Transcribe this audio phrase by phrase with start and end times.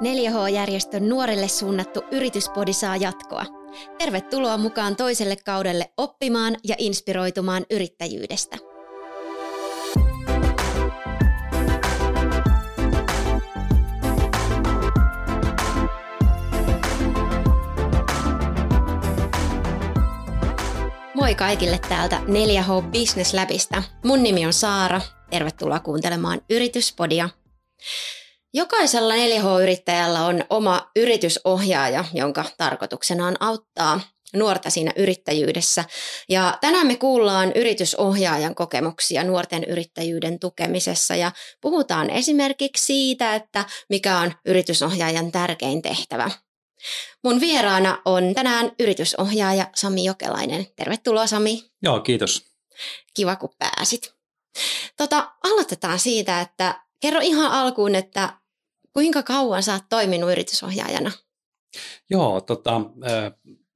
[0.00, 3.44] 4H-järjestön nuorille suunnattu yrityspodi saa jatkoa.
[3.98, 8.56] Tervetuloa mukaan toiselle kaudelle oppimaan ja inspiroitumaan yrittäjyydestä.
[21.14, 23.82] Moi kaikille täältä 4H Business Labista.
[24.04, 25.00] Mun nimi on Saara.
[25.30, 27.28] Tervetuloa kuuntelemaan Yrityspodia.
[28.56, 34.00] Jokaisella 4H-yrittäjällä on oma yritysohjaaja, jonka tarkoituksena on auttaa
[34.34, 35.84] nuorta siinä yrittäjyydessä.
[36.28, 44.18] Ja tänään me kuullaan yritysohjaajan kokemuksia nuorten yrittäjyyden tukemisessa ja puhutaan esimerkiksi siitä, että mikä
[44.18, 46.30] on yritysohjaajan tärkein tehtävä.
[47.24, 50.66] Mun vieraana on tänään yritysohjaaja Sami Jokelainen.
[50.76, 51.64] Tervetuloa Sami.
[51.82, 52.44] Joo, kiitos.
[53.14, 54.14] Kiva kun pääsit.
[54.96, 58.43] Tota, aloitetaan siitä, että kerro ihan alkuun, että
[58.94, 61.12] kuinka kauan sä oot toiminut yritysohjaajana?
[62.10, 62.80] Joo, tota,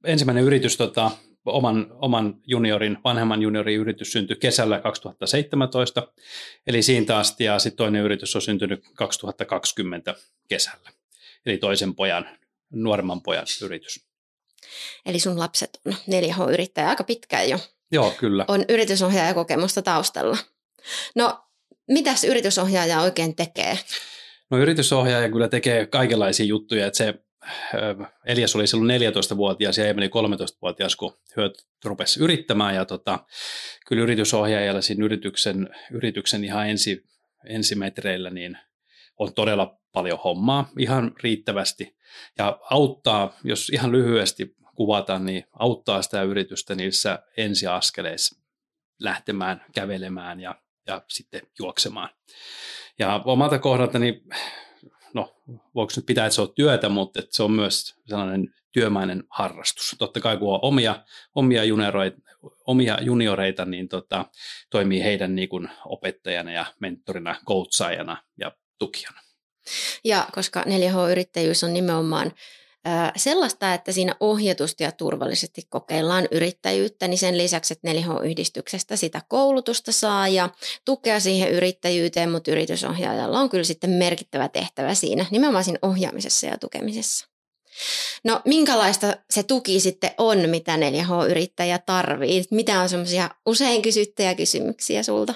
[0.03, 1.11] ensimmäinen yritys, tota,
[1.45, 6.13] oman, oman juniorin, vanhemman juniorin yritys syntyi kesällä 2017,
[6.67, 10.15] eli siitä asti, ja sitten toinen yritys on syntynyt 2020
[10.47, 10.89] kesällä,
[11.45, 12.37] eli toisen pojan
[12.73, 14.05] nuoremman pojan yritys.
[15.05, 17.59] Eli sun lapset on 4H-yrittäjä aika pitkään jo.
[17.91, 18.45] Joo, kyllä.
[18.47, 20.37] On yritysohjaajakokemusta taustalla.
[21.15, 21.43] No,
[21.87, 23.79] mitäs yritysohjaaja oikein tekee?
[24.49, 27.13] No yritysohjaaja kyllä tekee kaikenlaisia juttuja, että se
[28.25, 32.75] Elias oli silloin 14-vuotias ja Emeli 13-vuotias, kun hyöt rupesi yrittämään.
[32.75, 33.19] Ja tota,
[33.87, 37.03] kyllä yritysohjaajalla siinä yrityksen, yrityksen ihan ensi,
[37.45, 38.57] ensimetreillä niin
[39.17, 41.97] on todella paljon hommaa, ihan riittävästi
[42.37, 48.41] ja auttaa, jos ihan lyhyesti kuvataan, niin auttaa sitä yritystä niissä ensiaskeleissa
[48.99, 50.55] lähtemään, kävelemään ja,
[50.87, 52.09] ja sitten juoksemaan.
[52.99, 54.23] Ja omalta kohdaltani,
[55.13, 55.35] no
[55.75, 59.95] voiko nyt pitää, että se on työtä, mutta että se on myös sellainen työmäinen harrastus.
[59.97, 61.03] Totta kai kun on omia,
[61.35, 62.17] omia, junioreita,
[62.67, 64.25] omia junioreita, niin tota,
[64.69, 69.21] toimii heidän niin kuin opettajana ja mentorina, coachajana ja tukijana.
[70.03, 72.31] Ja koska 4H-yrittäjyys on nimenomaan
[73.15, 79.91] sellaista, että siinä ohjatusti ja turvallisesti kokeillaan yrittäjyyttä, niin sen lisäksi, että 4H-yhdistyksestä sitä koulutusta
[79.91, 80.49] saa ja
[80.85, 86.57] tukea siihen yrittäjyyteen, mutta yritysohjaajalla on kyllä sitten merkittävä tehtävä siinä, nimenomaan siinä ohjaamisessa ja
[86.57, 87.27] tukemisessa.
[88.23, 92.43] No minkälaista se tuki sitten on, mitä 4H-yrittäjä tarvii?
[92.51, 95.33] Mitä on semmoisia usein kysyttäjä kysymyksiä sulta?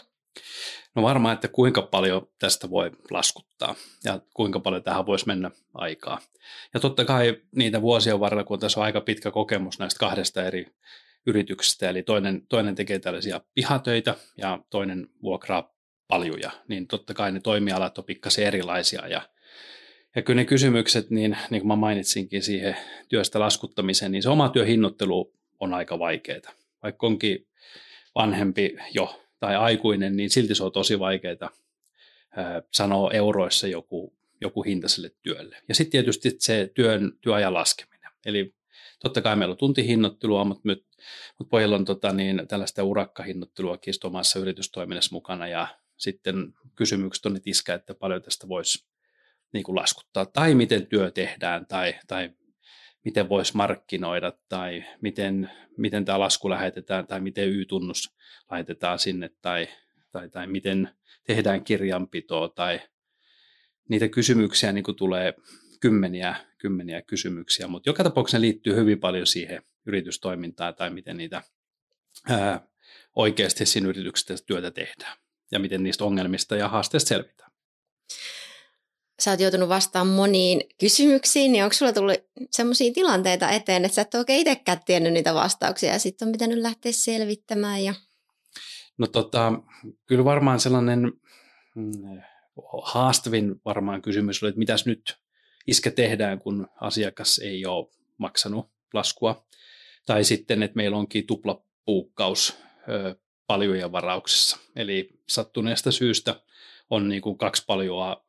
[0.95, 6.19] No varmaan, että kuinka paljon tästä voi laskuttaa ja kuinka paljon tähän voisi mennä aikaa.
[6.73, 10.65] Ja totta kai niitä vuosien varrella, kun tässä on aika pitkä kokemus näistä kahdesta eri
[11.25, 15.73] yrityksestä, eli toinen, toinen tekee tällaisia pihatöitä ja toinen vuokraa
[16.07, 19.21] paljuja, niin totta kai ne toimialat on pikkasen erilaisia ja
[20.15, 22.77] ja kyllä ne kysymykset, niin, niin kuin mä mainitsinkin siihen
[23.09, 26.53] työstä laskuttamiseen, niin se oma työhinnoittelu on aika vaikeaa.
[26.83, 27.47] Vaikka onkin
[28.15, 31.49] vanhempi jo tai aikuinen, niin silti se on tosi vaikeaa
[32.71, 35.57] sanoa euroissa joku, joku hinta sille työlle.
[35.67, 38.11] Ja sitten tietysti se työn, työajan laskeminen.
[38.25, 38.55] Eli
[38.99, 40.85] totta kai meillä on tuntihinnoittelua, mutta, nyt,
[41.39, 45.67] mutta pojilla on tota, niin, tällaista urakkahinnoittelua omassa yritystoiminnassa mukana ja
[45.97, 48.85] sitten kysymykset on niitä että paljon tästä voisi
[49.53, 52.29] niin kuin laskuttaa, tai miten työ tehdään, tai, tai
[53.05, 58.15] miten voisi markkinoida, tai miten, miten tämä lasku lähetetään, tai miten Y-tunnus
[58.51, 59.67] laitetaan sinne tai,
[60.11, 60.89] tai, tai miten
[61.23, 62.81] tehdään kirjanpitoa tai
[63.89, 65.33] niitä kysymyksiä niin kuin tulee
[65.79, 71.43] kymmeniä, kymmeniä kysymyksiä, mutta joka tapauksessa ne liittyy hyvin paljon siihen yritystoimintaan tai miten niitä
[72.29, 72.67] ää,
[73.15, 75.17] oikeasti siinä yrityksessä työtä tehdään
[75.51, 77.51] ja miten niistä ongelmista ja haasteista selvitään.
[79.19, 82.17] Sä oot joutunut vastaamaan moniin kysymyksiin, niin onko sulla tullut
[82.51, 86.57] sellaisia tilanteita eteen, että sä et oikein itsekään tiennyt niitä vastauksia ja sitten on pitänyt
[86.57, 87.93] lähteä selvittämään ja
[88.97, 89.53] No tota,
[90.05, 91.11] kyllä varmaan sellainen
[91.75, 92.21] mm,
[92.83, 95.17] haastavin varmaan kysymys oli, että mitäs nyt
[95.67, 99.45] iskä tehdään, kun asiakas ei ole maksanut laskua.
[100.05, 102.57] Tai sitten, että meillä onkin tuplapuukkaus
[102.89, 103.15] ö,
[103.47, 104.57] paljujen varauksessa.
[104.75, 106.41] Eli sattuneesta syystä
[106.89, 108.25] on niin kuin kaksi paljoa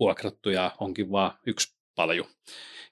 [0.00, 2.26] vuokrattu ja onkin vain yksi palju.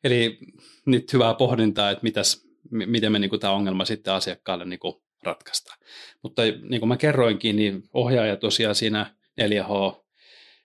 [0.04, 0.38] Eli
[0.86, 4.94] nyt hyvää pohdintaa, että mitäs, miten me niin kuin tämä ongelma sitten asiakkaalle niin kuin
[5.22, 5.74] ratkaista.
[6.22, 10.04] Mutta niin kuin mä kerroinkin, niin ohjaaja tosiaan siinä 4H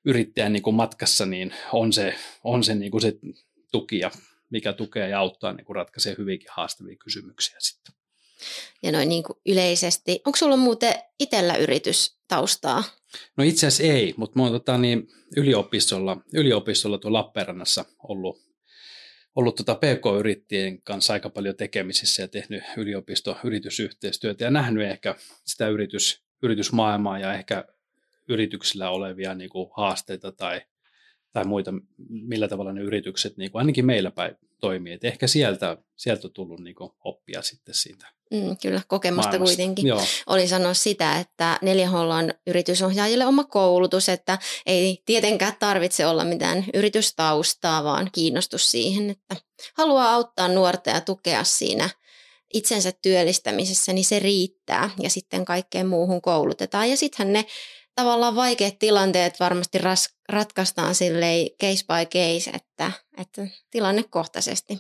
[0.06, 3.14] yrittäjän niin kuin matkassa niin on se, on se, niin kuin se
[3.72, 4.12] tukija,
[4.50, 5.86] mikä tukee ja auttaa niin kuin
[6.18, 7.94] hyvinkin haastavia kysymyksiä sitten.
[8.84, 12.84] Ja noin niin kuin yleisesti, onko sulla muuten itsellä yritys taustaa?
[13.38, 15.08] No itse asiassa ei, mutta mä tota, niin,
[15.38, 18.42] yliopistolla, yliopistolla tuolla Lappeenrannassa ollut,
[19.36, 26.24] ollut tota PK-yrittäjien kanssa aika paljon tekemisissä ja tehnyt yliopisto-yritysyhteistyötä ja nähnyt ehkä sitä yritys,
[26.44, 27.66] yritysmaailmaa ja ehkä
[28.28, 30.62] yrityksillä olevia niin kuin, haasteita tai,
[31.32, 31.74] tai muita,
[32.10, 34.94] millä tavalla ne yritykset niin kuin, ainakin meillä päin toimii.
[34.94, 39.56] Et ehkä sieltä, sieltä on tullut niin oppia sitten siitä Mm, kyllä, kokemusta maailmasta.
[39.56, 39.88] kuitenkin.
[39.88, 40.02] Joo.
[40.28, 46.66] Oli sanoa sitä, että 4H on yritysohjaajille oma koulutus, että ei tietenkään tarvitse olla mitään
[46.74, 49.36] yritystaustaa, vaan kiinnostus siihen, että
[49.78, 51.90] haluaa auttaa nuorta ja tukea siinä
[52.54, 56.90] itsensä työllistämisessä, niin se riittää ja sitten kaikkeen muuhun koulutetaan.
[56.90, 57.46] Ja sittenhän ne
[57.96, 64.78] tavallaan vaikeat tilanteet varmasti ras, ratkaistaan silleen case by case, että, että tilannekohtaisesti.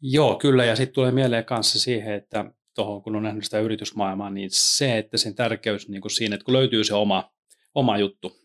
[0.00, 2.44] Joo, kyllä, ja sitten tulee mieleen kanssa siihen, että
[2.74, 6.44] tuohon kun on nähnyt sitä yritysmaailmaa, niin se, että sen tärkeys niin kuin siinä, että
[6.44, 7.32] kun löytyy se oma,
[7.74, 8.36] oma juttu,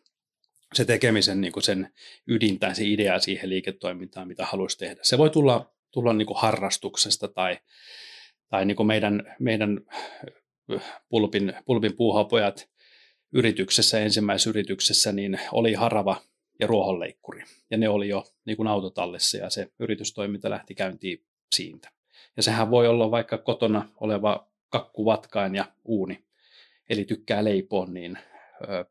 [0.74, 1.94] se tekemisen niin kuin sen
[2.28, 5.00] ydin tai se idea siihen liiketoimintaan, mitä haluaisi tehdä.
[5.04, 7.60] Se voi tulla, tulla niin kuin harrastuksesta tai,
[8.50, 9.82] tai niin kuin meidän, meidän
[11.10, 12.71] pulpin, pulpin puuhapojat
[13.34, 16.22] yrityksessä, ensimmäisessä yrityksessä, niin oli harava
[16.60, 17.44] ja ruohonleikkuri.
[17.72, 21.24] Ja ne oli jo niin kuin autotallissa ja se yritystoiminta lähti käyntiin
[21.56, 21.92] siitä.
[22.38, 26.24] Ja sehän voi olla vaikka kotona oleva kakkuvatkain ja uuni,
[26.90, 28.18] eli tykkää leipoa, niin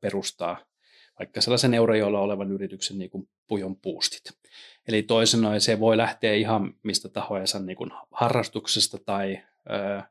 [0.00, 0.70] perustaa
[1.18, 4.32] vaikka sellaisen Eurajoella olevan yrityksen niin kuin pujon puustit.
[4.88, 9.38] Eli toisin se voi lähteä ihan mistä tahojensa niin kuin harrastuksesta tai
[9.70, 10.02] ö,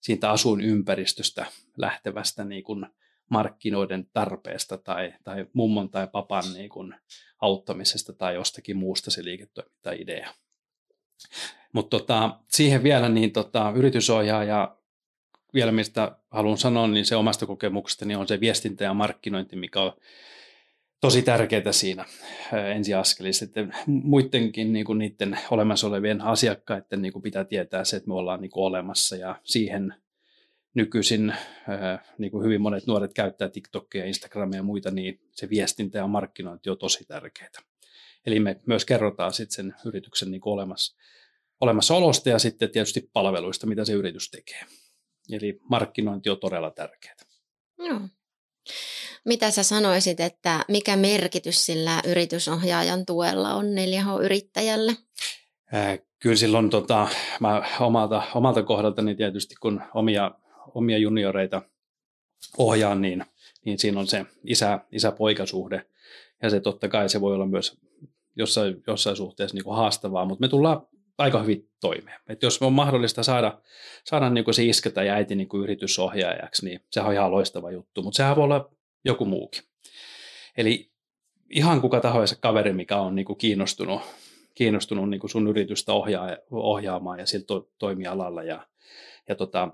[0.00, 2.86] siitä asuinympäristöstä lähtevästä niin kuin
[3.30, 6.94] markkinoiden tarpeesta tai, tai mummon tai papan niin kuin
[7.40, 10.30] auttamisesta tai jostakin muusta se liiketoiminta-idea.
[11.72, 14.76] Mutta tota, siihen vielä niin tota, yritysohjaaja,
[15.54, 19.80] vielä mistä haluan sanoa, niin se omasta kokemuksesta niin on se viestintä ja markkinointi, mikä
[19.80, 19.92] on
[21.00, 22.04] tosi tärkeää siinä
[22.74, 23.44] ensiaskelissa.
[23.44, 28.14] Että muidenkin niin kuin niiden olemassa olevien asiakkaiden niin kuin pitää tietää se, että me
[28.14, 29.94] ollaan niin kuin olemassa ja siihen
[30.74, 31.34] nykyisin
[32.18, 36.70] niin kuin hyvin monet nuoret käyttää TikTokia, Instagramia ja muita, niin se viestintä ja markkinointi
[36.70, 37.50] on tosi tärkeää.
[38.26, 40.96] Eli me myös kerrotaan sitten sen yrityksen niin olemassa,
[41.60, 44.60] olemassaolosta ja sitten tietysti palveluista, mitä se yritys tekee.
[45.32, 47.16] Eli markkinointi on todella tärkeää.
[47.78, 48.00] Joo.
[49.24, 54.96] Mitä sä sanoisit, että mikä merkitys sillä yritysohjaajan tuella on 4H-yrittäjälle?
[55.74, 57.08] Äh, kyllä silloin tota,
[57.40, 60.30] mä omalta, omalta kohdaltani tietysti, kun omia,
[60.74, 61.62] omia junioreita
[62.58, 63.24] ohjaan, niin,
[63.64, 65.86] niin siinä on se isä, isä-poikasuhde.
[66.42, 67.78] Ja se totta kai se voi olla myös
[68.36, 70.86] jossain, jossain suhteessa niin kuin haastavaa, mutta me tullaan
[71.18, 72.20] aika hyvin toimeen.
[72.28, 73.60] Et jos on mahdollista saada,
[74.04, 77.70] saada niin kuin se iskä tai äiti niin kuin yritysohjaajaksi, niin se on ihan loistava
[77.70, 78.70] juttu, mutta sehän voi olla
[79.04, 79.62] joku muukin.
[80.56, 80.90] Eli
[81.50, 84.00] ihan kuka tahansa kaveri, mikä on niin kuin kiinnostunut,
[84.54, 88.66] kiinnostunut niin kuin sun yritystä ohjaa, ohjaamaan ja sillä to, toimialalla ja,
[89.28, 89.68] ja tota,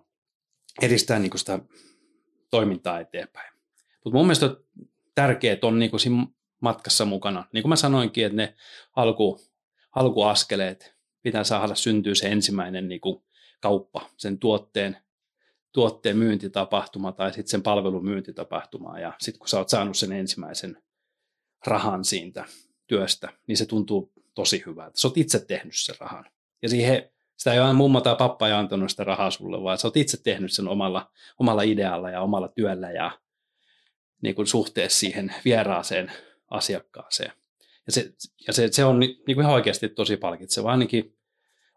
[0.83, 1.59] edistää niin sitä
[2.51, 3.53] toimintaa eteenpäin.
[4.05, 4.57] Mutta mun mielestä
[5.15, 6.27] tärkeät on niin siinä
[6.61, 7.45] matkassa mukana.
[7.53, 8.55] Niin kuin mä sanoinkin, että ne
[8.97, 9.41] alku,
[9.95, 13.23] alkuaskeleet pitää saada syntyä se ensimmäinen niin kuin
[13.61, 14.97] kauppa, sen tuotteen,
[15.73, 18.99] tuotteen myyntitapahtuma tai sitten sen palvelun myyntitapahtuma.
[18.99, 20.83] Ja sitten kun sä oot saanut sen ensimmäisen
[21.67, 22.45] rahan siitä
[22.87, 25.01] työstä, niin se tuntuu tosi hyvältä.
[25.01, 26.25] Sä oot itse tehnyt sen rahan.
[26.63, 29.87] Ja siihen, sitä ei ole mummo tai pappa ei antanut sitä rahaa sulle, vaan sä
[29.87, 33.11] oot itse tehnyt sen omalla, omalla idealla ja omalla työllä ja
[34.23, 36.13] niin kuin suhteessa siihen vieraaseen
[36.51, 37.33] asiakkaaseen.
[37.87, 38.13] Ja se,
[38.47, 41.17] ja se, se on niin kuin ihan oikeasti tosi palkitseva, ainakin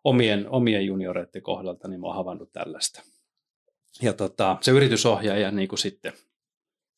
[0.03, 3.03] omien, omien junioreiden kohdalta, niin mä oon havainnut tällaista.
[4.01, 6.13] Ja tota, se yritysohjaaja niin kuin sitten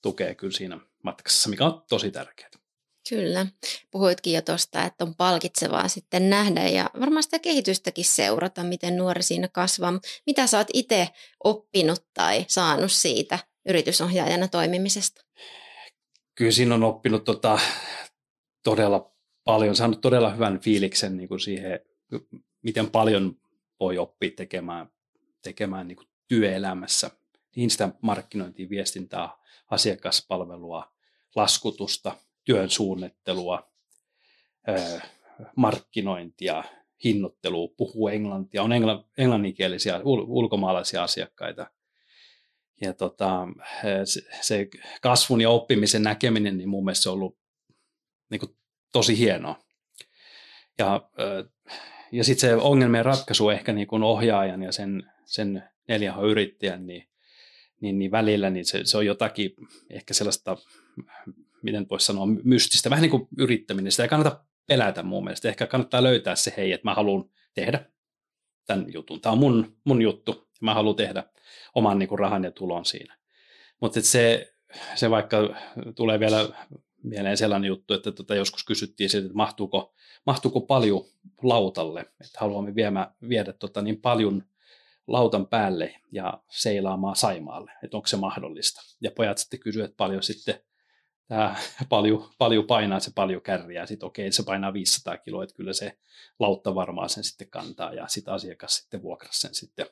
[0.02, 2.61] tukee kyllä siinä matkassa, mikä on tosi tärkeää.
[3.10, 3.46] Kyllä.
[3.92, 9.24] Puhuitkin jo tuosta, että on palkitsevaa sitten nähdä ja varmaan sitä kehitystäkin seurata, miten nuori
[9.24, 10.00] siinä kasvaa.
[10.26, 11.08] Mitä sä oot itse
[11.44, 15.26] oppinut tai saanut siitä yritysohjaajana toimimisesta?
[16.36, 17.60] Kyllä siinä on oppinut tota,
[18.64, 19.12] todella
[19.44, 21.80] paljon, saanut todella hyvän fiiliksen niin kuin siihen,
[22.62, 23.40] miten paljon
[23.80, 24.92] voi oppia tekemään,
[25.42, 27.12] tekemään niin kuin työelämässä.
[27.56, 29.30] Niin sitä markkinointia, viestintää,
[29.70, 30.94] asiakaspalvelua,
[31.36, 33.72] laskutusta, työn suunnittelua,
[35.56, 36.64] markkinointia,
[37.04, 41.68] hinnoittelua, puhuu englantia, on engl- englanninkielisiä ul- ulkomaalaisia asiakkaita.
[42.82, 43.48] Ja tota,
[44.04, 44.68] se, se
[45.02, 47.38] kasvun ja oppimisen näkeminen, niin mun mielestä se on ollut
[48.30, 48.56] niin kuin,
[48.92, 49.60] tosi hienoa.
[50.78, 51.10] Ja,
[52.12, 57.08] ja sitten se ongelmien ratkaisu ehkä niin kuin ohjaajan ja sen, sen 4H-yrittäjän, niin,
[57.82, 59.54] niin, niin välillä niin se, se on jotakin
[59.90, 60.58] ehkä sellaista,
[61.64, 63.92] miten voisi sanoa, mystistä, vähän niin kuin yrittäminen.
[63.92, 65.50] Sitä ei kannata pelätä mun mielestä.
[65.50, 67.86] Ehkä kannattaa löytää se, hei, että mä haluan tehdä
[68.66, 69.22] tämän jutun.
[69.22, 71.24] Tämä on mun, mun juttu ja mä haluan tehdä
[71.76, 73.18] oman niin kuin rahan ja tulon siinä.
[73.82, 74.54] Mutta se,
[74.96, 75.38] se vaikka
[75.96, 76.50] tulee vielä
[77.04, 79.94] mieleen sellainen juttu, että tota joskus kysyttiin siitä, että mahtuuko,
[80.26, 81.04] mahtuuko paljon
[81.44, 84.44] lautalle, että haluamme viemä, viedä tota niin paljon
[85.08, 88.82] lautan päälle ja seilaamaan Saimaalle, että onko se mahdollista.
[89.02, 90.56] Ja pojat sitten kysyivät, että paljon sitten
[91.32, 91.56] tämä
[91.90, 95.98] paljon, paljon painaa, se paljon kärriää, sitten okei, se painaa 500 kiloa, että kyllä se
[96.40, 99.86] lautta varmaan sen sitten kantaa, ja sitten asiakas sitten vuokrasi sen sitten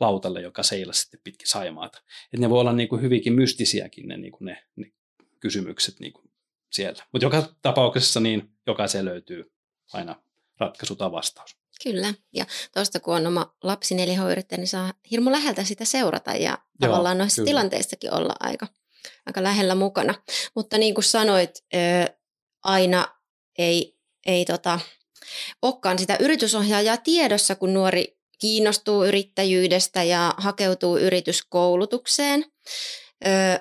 [0.00, 2.02] lautalle, joka seilasi sitten pitkin Saimaata.
[2.32, 4.92] Et ne voi olla niin kuin hyvinkin mystisiäkin ne, niin kuin ne, ne
[5.40, 6.30] kysymykset niin kuin
[6.72, 7.04] siellä.
[7.12, 9.52] Mutta joka tapauksessa niin jokaiseen löytyy
[9.92, 10.22] aina
[10.58, 11.56] ratkaisu tai vastaus.
[11.82, 14.18] Kyllä, ja tuosta kun on oma lapsi 4
[14.56, 17.46] niin saa hirmu läheltä sitä seurata ja Joo, tavallaan noissa kyllä.
[17.46, 18.66] tilanteistakin olla aika,
[19.26, 20.14] aika lähellä mukana.
[20.54, 21.64] Mutta niin kuin sanoit,
[22.64, 23.08] aina
[23.58, 24.80] ei, ei tota,
[25.62, 32.44] olekaan sitä yritysohjaajaa tiedossa, kun nuori kiinnostuu yrittäjyydestä ja hakeutuu yrityskoulutukseen.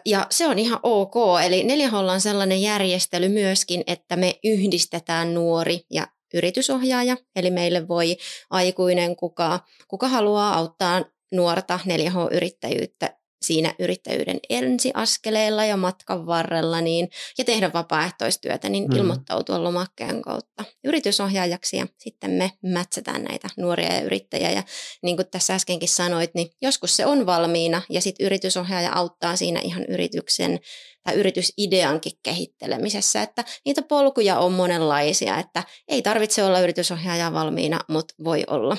[0.05, 1.15] Ja se on ihan ok.
[1.45, 7.17] Eli 4 on sellainen järjestely myöskin, että me yhdistetään nuori ja yritysohjaaja.
[7.35, 8.17] Eli meille voi
[8.49, 17.45] aikuinen, kuka, kuka haluaa auttaa nuorta 4H-yrittäjyyttä siinä yrittäjyyden ensiaskeleilla ja matkan varrella niin, ja
[17.45, 18.95] tehdä vapaaehtoistyötä, niin mm.
[18.95, 24.51] ilmoittautua lomakkeen kautta yritysohjaajaksi ja sitten me mätsätään näitä nuoria ja yrittäjiä.
[24.51, 24.63] Ja
[25.03, 29.59] niin kuin tässä äskenkin sanoit, niin joskus se on valmiina ja sitten yritysohjaaja auttaa siinä
[29.59, 30.59] ihan yrityksen
[31.03, 38.13] tai yritysideankin kehittelemisessä, että niitä polkuja on monenlaisia, että ei tarvitse olla yritysohjaaja valmiina, mutta
[38.23, 38.77] voi olla.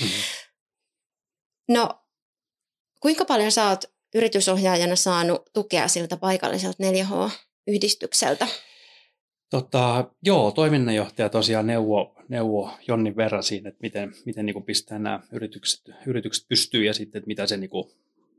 [0.00, 0.22] Mm-hmm.
[1.68, 2.00] No
[3.00, 8.46] Kuinka paljon sä oot yritysohjaajana saanut tukea siltä paikalliselta 4H-yhdistykseltä?
[9.50, 15.20] Tota, joo, toiminnanjohtaja tosiaan neuvo, neuvo Jonnin verran siinä, että miten, miten niin pistää nämä
[15.32, 17.70] yritykset, yritykset pystyy ja sitten, että mitä se niin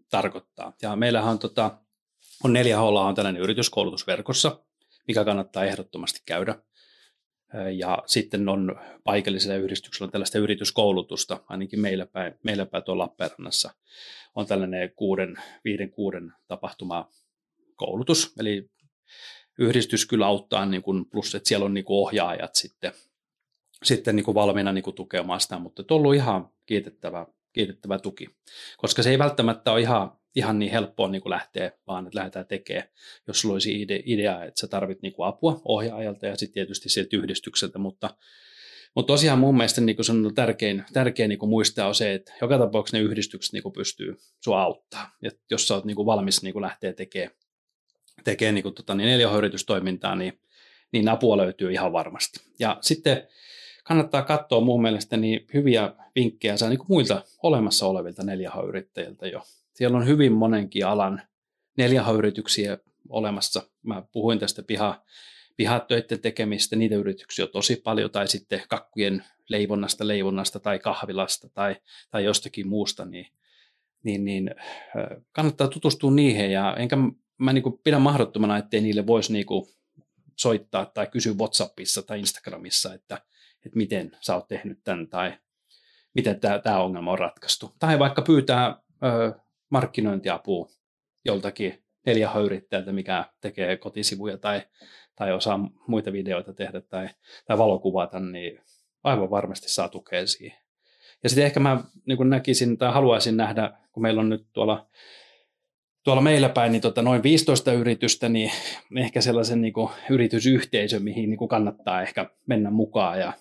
[0.10, 0.74] tarkoittaa.
[0.82, 1.78] Ja meillähän on, tota,
[2.44, 4.60] on 4H on tällainen yrityskoulutusverkossa,
[5.08, 6.56] mikä kannattaa ehdottomasti käydä.
[7.78, 13.74] Ja sitten on paikallisella yhdistyksellä on tällaista yrityskoulutusta, ainakin meillä päin, meillä päin tuolla Lappeenrannassa
[14.36, 17.10] on tällainen kuuden, viiden, kuuden tapahtuma
[17.76, 18.34] koulutus.
[18.40, 18.70] Eli
[19.60, 22.92] yhdistys kyllä auttaa, niin kuin, plus että siellä on niin kuin ohjaajat sitten,
[23.84, 28.30] sitten niin kuin valmiina niin kuin tukemaan sitä, mutta on ollut ihan kiitettävä, kiitettävä tuki,
[28.78, 32.48] koska se ei välttämättä ole ihan ihan niin helppoa niin kuin lähteä, vaan että lähdetään
[32.48, 32.88] tekemään,
[33.28, 36.90] jos sulla olisi ide, idea, että sä tarvit niin kuin apua ohjaajalta ja sitten tietysti
[36.90, 38.10] sieltä yhdistykseltä, mutta
[38.96, 42.58] mutta tosiaan mun mielestä niin se on tärkein, tärkein niin muistaa on se, että joka
[42.58, 45.12] tapauksessa ne yhdistykset niin pystyy sua auttaa.
[45.22, 47.32] Ja jos sä oot niin valmis niin lähteä tekemään,
[48.24, 50.40] tekemään niin tota, niin neljähoyritystoimintaa, niin,
[50.92, 52.40] niin apua löytyy ihan varmasti.
[52.60, 53.28] Ja sitten
[53.84, 59.42] kannattaa katsoa mun mielestä niin hyviä vinkkejä saa niin muilta olemassa olevilta neljähoyrittäjiltä jo
[59.82, 61.22] siellä on hyvin monenkin alan
[61.82, 62.78] 4H-yrityksiä
[63.10, 63.62] olemassa.
[63.84, 65.04] Mä puhuin tästä piha,
[65.58, 71.76] pihatöiden tekemistä, niitä yrityksiä on tosi paljon, tai sitten kakkujen leivonnasta, leivonnasta tai kahvilasta tai,
[72.12, 73.26] tai jostakin muusta, niin,
[74.04, 74.56] niin, niin
[75.32, 76.98] kannattaa tutustua niihin, ja enkä
[77.38, 79.46] mä niin pidä mahdottomana, ettei niille voisi niin
[80.36, 83.22] soittaa tai kysyä WhatsAppissa tai Instagramissa, että,
[83.66, 85.38] että miten sä oot tehnyt tämän tai
[86.14, 87.76] miten tämä ongelma on ratkaistu.
[87.80, 89.42] Tai vaikka pyytää ö,
[89.72, 90.70] markkinointiapua
[91.26, 94.62] joltakin neljä yrittäjältä, mikä tekee kotisivuja tai,
[95.16, 97.10] tai osaa muita videoita tehdä tai,
[97.46, 98.60] tai valokuvata, niin
[99.04, 100.58] aivan varmasti saa tukea siihen.
[101.24, 104.90] Ja sitten ehkä mä niin näkisin tai haluaisin nähdä, kun meillä on nyt tuolla,
[106.04, 108.52] tuolla meillä päin niin tota noin 15 yritystä, niin
[108.98, 109.74] ehkä sellaisen niin
[110.10, 113.34] yritysyhteisö, mihin niin kannattaa ehkä mennä mukaan ja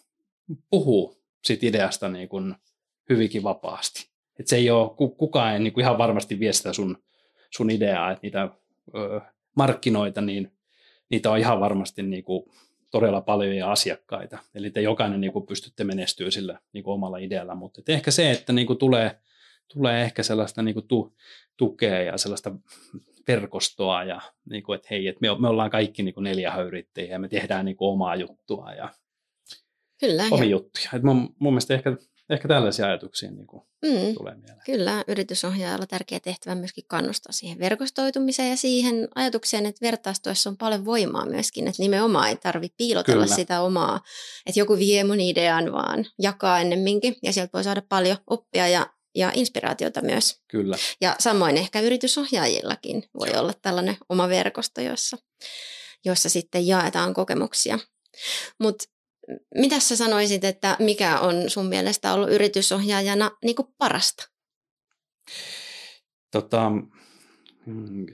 [0.71, 2.55] puhuu siitä ideasta niin
[3.09, 4.10] hyvinkin vapaasti.
[4.41, 7.03] Et se ei ole, kukaan ei niin kuin ihan varmasti vie sitä sun,
[7.51, 8.49] sun ideaa, että niitä
[8.95, 9.21] ö,
[9.57, 10.53] markkinoita, niin
[11.11, 12.45] niitä on ihan varmasti niin kuin
[12.91, 14.39] todella paljon ja asiakkaita.
[14.55, 18.31] Eli te jokainen niin kuin pystytte menestyä sillä niin kuin omalla idealla, mutta ehkä se,
[18.31, 19.21] että niin kuin tulee,
[19.73, 21.17] tulee ehkä sellaista niin kuin tu,
[21.57, 22.53] tukea ja sellaista
[23.29, 24.21] verkostoa ja
[24.51, 27.29] niin kuin, että hei, että me, me ollaan kaikki niin kuin neljä yrittäjiä ja me
[27.29, 28.89] tehdään niin kuin omaa juttua ja
[30.01, 30.89] Kyllä, omia juttuja.
[30.95, 31.97] Et mun, mun mielestä ehkä
[32.31, 34.63] ehkä tällaisia ajatuksia niin kuin mm, tulee mieleen.
[34.67, 40.85] Kyllä, yritysohjaajalla tärkeä tehtävä myöskin kannustaa siihen verkostoitumiseen ja siihen ajatukseen, että vertaistuessa on paljon
[40.85, 43.37] voimaa myöskin, että nimenomaan ei tarvitse piilotella Kyllä.
[43.37, 44.01] sitä omaa,
[44.47, 48.87] että joku vie mun idean, vaan jakaa ennemminkin ja sieltä voi saada paljon oppia ja
[49.15, 50.41] ja inspiraatiota myös.
[50.49, 50.77] Kyllä.
[51.01, 53.41] Ja samoin ehkä yritysohjaajillakin voi Joo.
[53.41, 55.17] olla tällainen oma verkosto, jossa,
[56.05, 57.79] jossa sitten jaetaan kokemuksia.
[58.59, 58.85] Mutta
[59.55, 64.29] mitä sä sanoisit, että mikä on sun mielestä ollut yritysohjaajana niin kuin parasta?
[66.31, 66.71] Tota,
[67.67, 68.07] mm,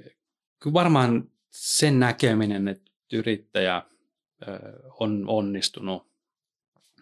[0.72, 3.82] varmaan sen näkeminen, että yrittäjä
[5.00, 6.06] on onnistunut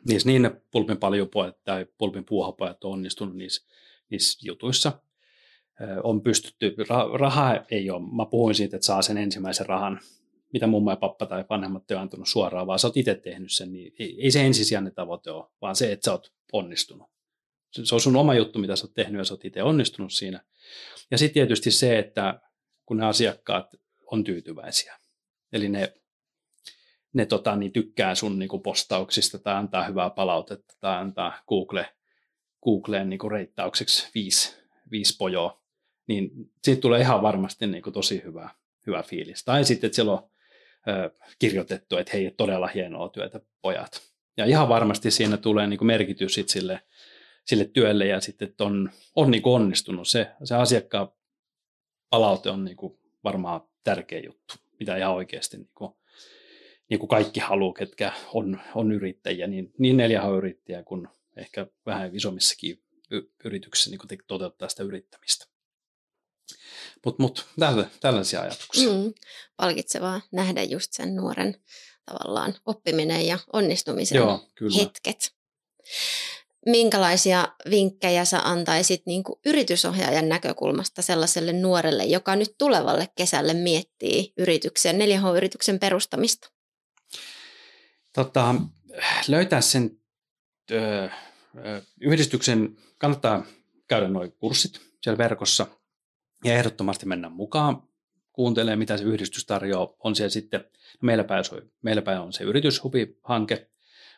[0.08, 3.66] niissä niin ne pulpin paljupojat tai pulpin puuhapojat on onnistunut niissä,
[4.10, 5.02] niissä jutuissa.
[6.02, 6.74] On pystytty,
[7.18, 10.00] raha ei ole, mä puhuin siitä, että saa sen ensimmäisen rahan,
[10.54, 13.72] mitä mummo ja pappa tai vanhemmat ole antanut suoraan, vaan sä oot itse tehnyt sen,
[13.72, 17.10] niin ei, ei se ensisijainen tavoite ole, vaan se, että sä oot onnistunut.
[17.70, 20.44] Se on sun oma juttu, mitä sä oot tehnyt ja sä oot itse onnistunut siinä.
[21.10, 22.40] Ja sitten tietysti se, että
[22.86, 23.66] kun ne asiakkaat
[24.06, 24.98] on tyytyväisiä.
[25.52, 25.94] Eli ne,
[27.12, 31.94] ne tota, niin tykkää sun niin postauksista tai antaa hyvää palautetta tai antaa Google,
[32.64, 34.56] Googleen niin reittaukseksi viisi,
[34.90, 35.62] viisi pojoa,
[36.06, 36.30] niin
[36.64, 38.50] siitä tulee ihan varmasti niin tosi hyvä,
[38.86, 39.44] hyvä fiilis.
[39.44, 40.33] Tai sitten, että siellä on
[41.38, 44.02] kirjoitettu, että hei, todella hienoa työtä pojat.
[44.36, 46.80] Ja ihan varmasti siinä tulee niin kuin merkitys sit sille,
[47.46, 50.08] sille työlle ja sitten, että on, on niin kuin onnistunut.
[50.08, 51.08] Se, se asiakkaan
[52.10, 55.92] palaute on niin kuin varmaan tärkeä juttu, mitä ihan oikeasti niin kuin,
[56.90, 62.82] niin kuin kaikki haluaa, ketkä on, on yrittäjiä, niin, niin 4H-yrittäjiä kuin ehkä vähän isommissakin
[63.44, 65.53] yrityksissä niin toteuttaa sitä yrittämistä.
[67.04, 68.90] Mutta mut, tällä, tällaisia ajatuksia.
[68.90, 69.12] Mm,
[69.56, 71.56] palkitsevaa nähdä just sen nuoren
[72.06, 74.76] tavallaan oppiminen ja onnistumisen Joo, kyllä.
[74.76, 75.34] hetket
[76.66, 84.32] minkälaisia vinkkejä sä antaisit niin kuin yritysohjaajan näkökulmasta sellaiselle nuorelle, joka nyt tulevalle kesälle miettii
[84.38, 86.50] yrityksen, 4H-yrityksen perustamista?
[88.12, 88.54] Tota,
[89.28, 89.90] löytää sen
[90.70, 91.08] ö,
[92.00, 93.44] yhdistyksen, kannattaa
[93.88, 95.66] käydä nuo kurssit siellä verkossa
[96.44, 97.82] ja ehdottomasti mennä mukaan
[98.32, 99.94] kuuntelemaan, mitä se yhdistys tarjoaa.
[99.98, 101.44] On siellä sitten, no meillä päin,
[101.82, 103.70] meillä päin on se yrityshubi-hanke,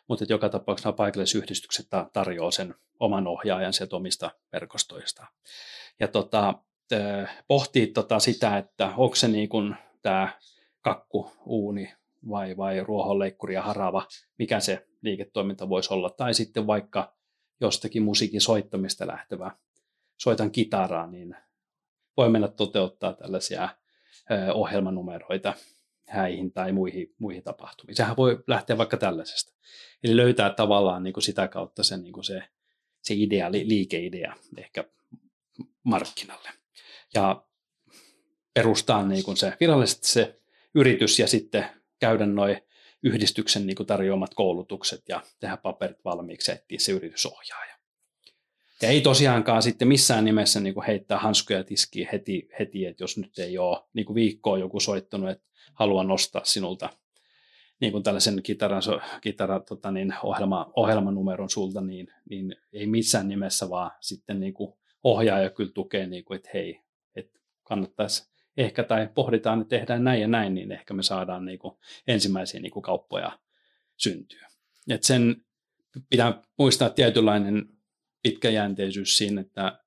[0.07, 5.25] mutta joka tapauksessa paikallisyhdistykset tarjoaa sen oman ohjaajan sieltä omista verkostoista.
[5.99, 6.53] Ja tota,
[7.47, 10.39] pohtii tota sitä, että onko se niin kuin tämä
[10.81, 11.93] kakku, uuni
[12.29, 16.09] vai, vai ruohonleikkuri ja harava, mikä se liiketoiminta voisi olla.
[16.09, 17.13] Tai sitten vaikka
[17.61, 19.51] jostakin musiikin soittamista lähtevä,
[20.17, 21.35] soitan kitaraa, niin
[22.17, 23.69] voi mennä toteuttaa tällaisia
[24.53, 25.53] ohjelmanumeroita
[26.07, 27.95] häihin tai muihin, muihin tapahtumiin.
[27.95, 29.53] Sehän voi lähteä vaikka tällaisesta.
[30.03, 32.43] Eli löytää tavallaan niin kuin sitä kautta se, niin kuin se,
[33.01, 34.83] se idea, liikeidea ehkä
[35.83, 36.49] markkinalle.
[37.13, 37.43] Ja
[38.53, 40.39] perustaa niin kuin se virallisesti se
[40.75, 41.65] yritys ja sitten
[41.99, 42.61] käydä noin
[43.03, 47.76] yhdistyksen niin kuin tarjoamat koulutukset ja tehdä paperit valmiiksi etsiä se yritysohjaaja.
[48.81, 53.17] Ja ei tosiaankaan sitten missään nimessä niin kuin heittää hanskuja tiskiin heti, heti, että jos
[53.17, 56.89] nyt ei ole niin viikkoa joku soittanut, että haluan nostaa sinulta
[57.79, 58.81] niin kuin tällaisen kitaran,
[59.21, 64.73] kitara, tota niin, ohjelma, ohjelmanumeron sulta, niin, niin ei missään nimessä, vaan sitten niin kuin
[65.03, 66.81] ohjaaja kyllä tukee, niin kuin, että hei,
[67.15, 71.59] että kannattaisi ehkä, tai pohditaan, että tehdään näin ja näin, niin ehkä me saadaan niin
[71.59, 71.73] kuin
[72.07, 73.39] ensimmäisiä niin kuin kauppoja
[73.97, 74.47] syntyä.
[74.89, 75.35] Et sen
[76.09, 77.76] pitää muistaa tietynlainen
[78.31, 79.79] pitkäjänteisyys siinä, että,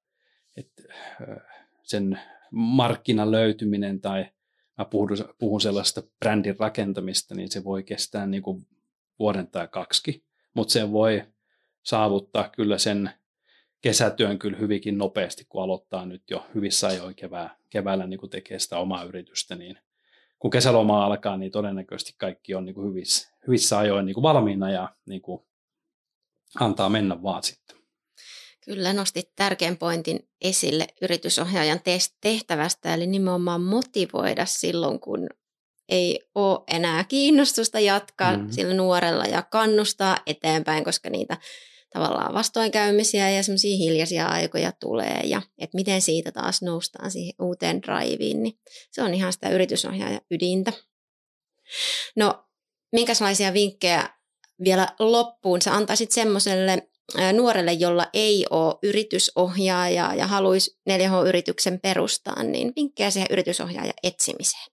[0.56, 0.82] että
[1.82, 4.26] sen markkinan löytyminen tai
[4.78, 8.66] mä puhun, puhun sellaista brändin rakentamista, niin se voi kestää niin kuin
[9.18, 10.24] vuoden tai kaksi,
[10.54, 11.22] mutta se voi
[11.82, 13.10] saavuttaa kyllä sen
[13.80, 18.58] kesätyön kyllä hyvinkin nopeasti, kun aloittaa nyt jo hyvissä ajoin kevää, keväällä niin kuin tekee
[18.58, 19.78] sitä omaa yritystä, niin
[20.38, 24.70] kun kesäloma alkaa, niin todennäköisesti kaikki on niin kuin hyvissä, hyvissä ajoin niin kuin valmiina
[24.70, 25.42] ja niin kuin
[26.60, 27.79] antaa mennä vaan sitten.
[28.64, 31.80] Kyllä nostit tärkeän pointin esille yritysohjaajan
[32.20, 35.28] tehtävästä, eli nimenomaan motivoida silloin, kun
[35.88, 38.50] ei ole enää kiinnostusta jatkaa mm-hmm.
[38.50, 41.36] sillä nuorella ja kannustaa eteenpäin, koska niitä
[41.92, 47.82] tavallaan vastoinkäymisiä ja semmoisia hiljaisia aikoja tulee ja että miten siitä taas noustaan siihen uuteen
[47.82, 48.58] driveen, niin
[48.90, 50.72] se on ihan sitä yritysohjaajan ydintä.
[52.16, 52.44] No,
[52.92, 54.08] minkälaisia vinkkejä
[54.64, 56.89] vielä loppuun sä antaisit semmoiselle
[57.32, 64.72] nuorelle, jolla ei ole yritysohjaajaa ja haluaisi 4H-yrityksen perustaa, niin vinkkejä siihen yritysohjaajan etsimiseen?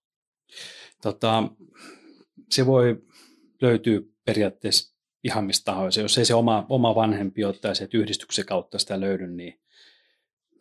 [1.02, 1.44] Tota,
[2.52, 3.02] se voi
[3.62, 6.02] löytyä periaatteessa ihan mistä tahansa.
[6.02, 9.60] Jos ei se oma, oma vanhempi tai se yhdistyksen kautta sitä löydy, niin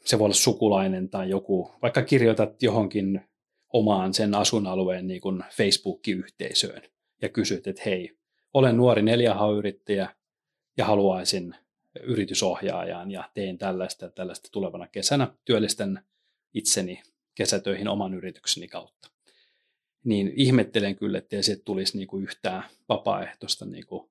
[0.04, 3.20] se voi olla sukulainen tai joku, vaikka kirjoitat johonkin
[3.72, 6.82] omaan sen asuinalueen niin kuin Facebook-yhteisöön
[7.22, 8.18] ja kysyt, että hei,
[8.54, 10.08] olen nuori 4H-yrittäjä
[10.76, 11.54] ja haluaisin
[12.02, 16.04] yritysohjaajaan ja teen tällaista tällaista tulevana kesänä, työllistän
[16.54, 17.02] itseni
[17.34, 19.10] kesätöihin oman yritykseni kautta.
[20.04, 24.10] Niin ihmettelen kyllä, että sieltä tulisi niinku yhtään vapaaehtoista niinku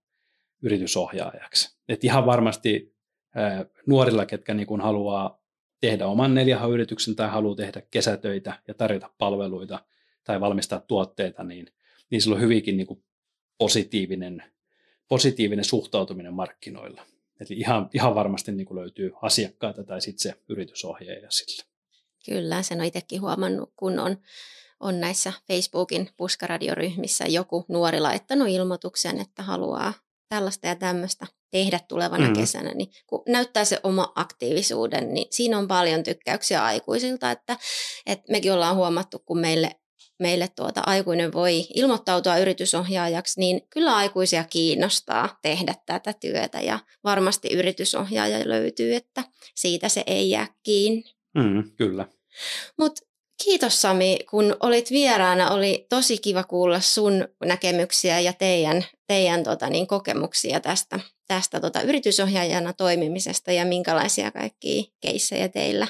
[0.62, 1.78] yritysohjaajaksi.
[1.88, 2.96] Et ihan varmasti
[3.36, 5.42] ää, nuorilla, ketkä niinku haluaa
[5.82, 9.86] tehdä oman 4H-yrityksen tai haluaa tehdä kesätöitä ja tarjota palveluita
[10.24, 11.68] tai valmistaa tuotteita, niin,
[12.10, 13.04] niin sillä on hyvinkin niin kuin
[13.58, 14.44] positiivinen,
[15.08, 17.06] positiivinen suhtautuminen markkinoilla.
[17.40, 21.64] Eli ihan, ihan varmasti niin kuin löytyy asiakkaita tai sitten se yritysohjaaja sille.
[22.26, 24.18] Kyllä, sen on itsekin huomannut, kun on,
[24.80, 29.94] on näissä Facebookin puskaradioryhmissä joku nuori laittanut ilmoituksen, että haluaa
[30.30, 32.34] tällaista ja tämmöistä tehdä tulevana mm.
[32.34, 37.58] kesänä, niin kun näyttää se oma aktiivisuuden, niin siinä on paljon tykkäyksiä aikuisilta, että,
[38.06, 39.76] että mekin ollaan huomattu, kun meille
[40.20, 47.54] meille tuota aikuinen voi ilmoittautua yritysohjaajaksi, niin kyllä aikuisia kiinnostaa tehdä tätä työtä ja varmasti
[47.54, 49.24] yritysohjaaja löytyy, että
[49.56, 51.04] siitä se ei jää kiinni.
[51.34, 52.08] Mm, kyllä.
[52.78, 53.02] Mutta
[53.44, 55.50] kiitos Sami, kun olit vieraana.
[55.50, 61.82] Oli tosi kiva kuulla sun näkemyksiä ja teidän, teidän tota, niin, kokemuksia tästä, tästä tota,
[61.82, 65.88] yritysohjaajana toimimisesta ja minkälaisia kaikkia keissejä teillä,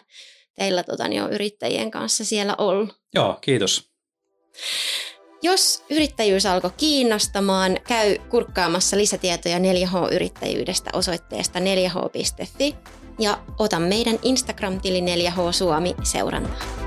[0.55, 2.89] teillä tota, niin, on yrittäjien kanssa siellä ollut.
[3.15, 3.94] Joo, kiitos.
[5.41, 12.75] Jos yrittäjyys alkoi kiinnostamaan, käy kurkkaamassa lisätietoja 4H-yrittäjyydestä osoitteesta 4h.fi
[13.19, 16.84] ja ota meidän Instagram-tili 4H Suomi seurantaan.